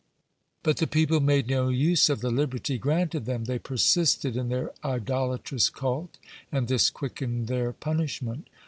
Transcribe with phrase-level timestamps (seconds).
[0.63, 3.43] But the people made no use of the liberty granted them.
[3.43, 6.17] They persisted in their idolatrous cult,
[6.51, 8.47] and this quickened their punishment.